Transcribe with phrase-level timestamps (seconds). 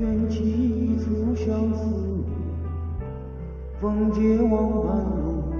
[0.00, 2.24] 卷起初相思，
[3.78, 5.52] 风结望半路，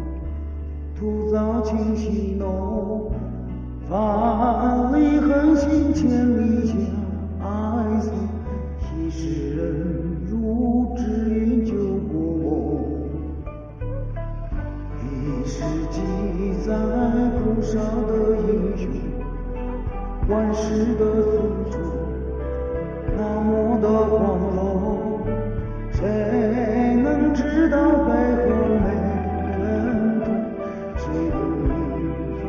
[0.99, 3.13] 徒造情绪浓。
[3.91, 6.09] 万里恨心千
[6.39, 6.75] 里相
[7.39, 8.15] 爱送，
[8.81, 11.75] 几世人如纸云旧
[12.11, 12.81] 过梦。
[15.05, 16.01] 一世记
[16.65, 16.73] 载
[17.45, 18.89] 不少的英雄，
[20.31, 21.31] 万世的付
[21.71, 21.77] 出，
[23.21, 24.19] 那么的光
[24.57, 25.21] 荣，
[25.93, 26.01] 谁
[27.03, 28.49] 能知道背后
[28.81, 28.87] 没
[29.61, 29.61] 人
[30.21, 30.25] 懂？
[30.97, 31.69] 谁能明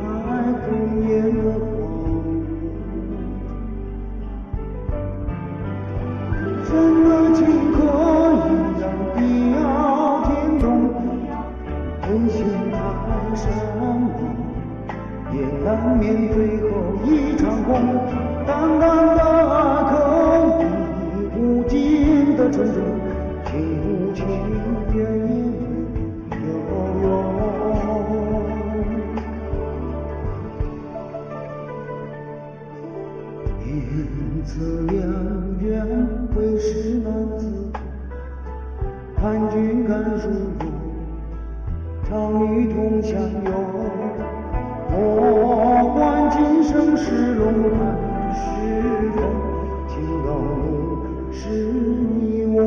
[0.62, 0.64] 红
[1.06, 1.60] 颜的荒
[1.92, 2.40] 芜？
[6.66, 6.72] 真
[7.04, 7.40] 的情
[7.74, 8.48] 可以
[8.80, 8.82] 让
[9.14, 9.18] 地
[9.62, 9.62] 老
[10.24, 10.64] 天荒？
[12.08, 12.34] 人心
[12.72, 12.74] 太
[13.36, 13.42] 善
[13.78, 13.82] 良，
[15.34, 16.64] 也难免最后
[17.04, 17.70] 一场空。
[18.44, 18.82] 淡淡
[19.16, 19.20] 的
[34.44, 35.00] 此两
[35.60, 35.86] 缘
[36.34, 37.46] 会是男子，
[39.16, 40.62] 看君敢如我。
[42.08, 43.52] 常与同相拥，
[44.90, 47.78] 莫管今生是龙还
[48.34, 48.40] 是
[49.14, 49.16] 凤，
[49.88, 49.94] 情
[50.26, 50.60] 到浓
[51.32, 51.38] 是
[52.20, 52.60] 你我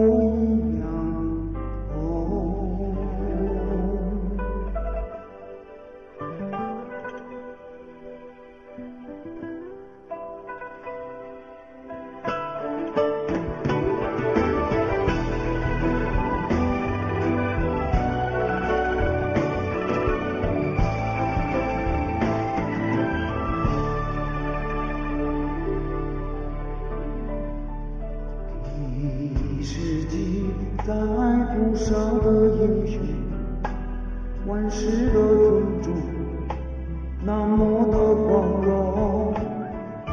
[31.76, 33.02] 多少的英雄，
[34.48, 35.92] 万世的尊重，
[37.22, 39.34] 那么的光荣，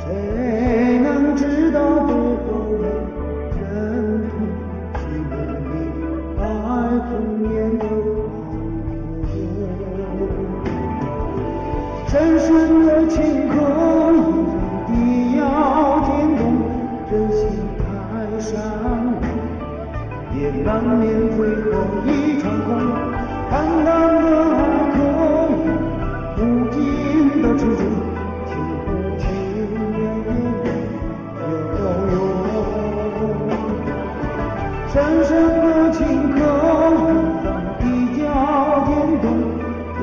[0.00, 2.84] 谁能知道背后的
[3.60, 3.62] 人
[4.28, 4.34] 痛？
[4.94, 5.70] 谁能明
[6.36, 6.42] 白
[7.06, 7.12] 红
[7.54, 9.30] 颜的荒
[10.18, 10.20] 芜？
[12.08, 12.50] 深深
[12.84, 13.54] 的情可
[20.42, 21.38] 也难免最
[21.70, 21.70] 后
[22.04, 22.74] 一场空。
[23.48, 23.52] 淡
[23.84, 23.86] 淡
[24.18, 24.58] 的爱
[24.90, 24.98] 可
[25.54, 25.62] 以
[26.36, 26.76] 无尽
[27.40, 27.80] 的执着，
[28.48, 28.50] 情
[28.84, 28.88] 不
[29.20, 29.22] 情
[29.94, 30.02] 愿
[32.10, 32.16] 有用。
[34.88, 35.30] 深深
[35.62, 36.00] 的情
[36.32, 37.00] 可以
[37.44, 37.46] 让
[37.78, 37.80] 地
[38.18, 38.20] 角
[38.86, 38.90] 天
[39.22, 39.24] 动，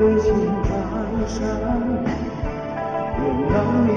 [0.20, 0.26] 心
[0.64, 0.68] 太
[1.26, 1.36] 善
[2.02, 2.08] 良，
[3.20, 3.54] 也难
[3.86, 3.88] 免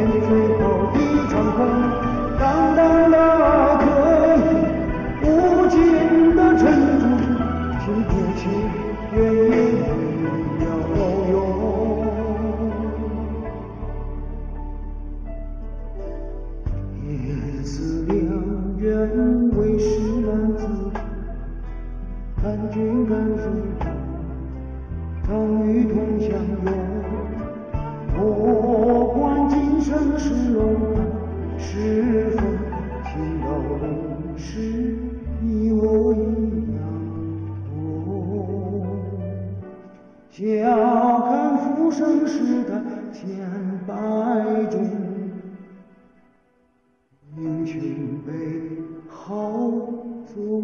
[19.04, 20.66] 良缘为是男子，
[22.38, 23.36] 看君敢如
[23.78, 23.84] 我，
[25.26, 26.72] 常与同相拥。
[28.16, 30.64] 莫管今生是龙
[31.58, 32.46] 是凤，
[33.04, 33.48] 情到
[33.82, 34.96] 浓时
[35.42, 36.18] 你我一
[36.72, 36.80] 样
[37.68, 38.88] 红。
[40.32, 42.82] 笑看浮生时代
[43.12, 43.22] 千
[43.86, 43.92] 百
[44.72, 44.80] 种，
[47.36, 47.82] 英雄
[48.26, 48.53] 背
[50.36, 50.63] 后总